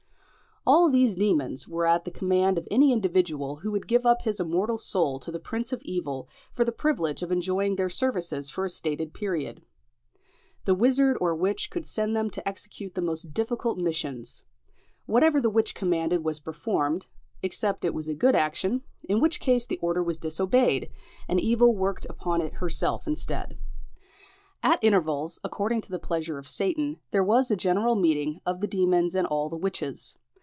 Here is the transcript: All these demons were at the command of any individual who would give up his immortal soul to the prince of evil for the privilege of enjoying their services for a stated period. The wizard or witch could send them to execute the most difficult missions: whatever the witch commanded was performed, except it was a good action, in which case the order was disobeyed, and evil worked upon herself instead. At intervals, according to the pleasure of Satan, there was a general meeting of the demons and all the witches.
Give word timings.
All 0.63 0.91
these 0.91 1.15
demons 1.15 1.67
were 1.67 1.87
at 1.87 2.05
the 2.05 2.11
command 2.11 2.55
of 2.59 2.67
any 2.69 2.93
individual 2.93 3.55
who 3.55 3.71
would 3.71 3.87
give 3.87 4.05
up 4.05 4.21
his 4.21 4.39
immortal 4.39 4.77
soul 4.77 5.19
to 5.21 5.31
the 5.31 5.39
prince 5.39 5.73
of 5.73 5.81
evil 5.81 6.29
for 6.51 6.63
the 6.63 6.71
privilege 6.71 7.23
of 7.23 7.31
enjoying 7.31 7.75
their 7.77 7.89
services 7.89 8.47
for 8.51 8.63
a 8.63 8.69
stated 8.69 9.11
period. 9.11 9.63
The 10.65 10.75
wizard 10.75 11.17
or 11.19 11.33
witch 11.35 11.71
could 11.71 11.87
send 11.87 12.15
them 12.15 12.29
to 12.29 12.47
execute 12.47 12.93
the 12.93 13.01
most 13.01 13.33
difficult 13.33 13.79
missions: 13.79 14.43
whatever 15.07 15.41
the 15.41 15.49
witch 15.49 15.73
commanded 15.73 16.23
was 16.23 16.39
performed, 16.39 17.07
except 17.41 17.83
it 17.83 17.95
was 17.95 18.07
a 18.07 18.13
good 18.13 18.35
action, 18.35 18.83
in 19.09 19.19
which 19.19 19.39
case 19.39 19.65
the 19.65 19.79
order 19.79 20.03
was 20.03 20.19
disobeyed, 20.19 20.91
and 21.27 21.39
evil 21.41 21.75
worked 21.75 22.05
upon 22.05 22.39
herself 22.51 23.07
instead. 23.07 23.57
At 24.61 24.77
intervals, 24.83 25.39
according 25.43 25.81
to 25.81 25.91
the 25.91 25.97
pleasure 25.97 26.37
of 26.37 26.47
Satan, 26.47 26.99
there 27.09 27.23
was 27.23 27.49
a 27.49 27.55
general 27.55 27.95
meeting 27.95 28.41
of 28.45 28.61
the 28.61 28.67
demons 28.67 29.15
and 29.15 29.25
all 29.25 29.49
the 29.49 29.57
witches. 29.57 30.15